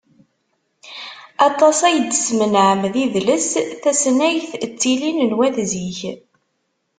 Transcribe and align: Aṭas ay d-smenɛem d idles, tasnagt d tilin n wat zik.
Aṭas 1.47 1.79
ay 1.87 1.97
d-smenɛem 2.01 2.81
d 2.93 2.95
idles, 3.05 3.49
tasnagt 3.81 4.51
d 4.71 4.73
tilin 4.81 5.17
n 5.29 5.31
wat 5.37 5.55
zik. 5.71 5.99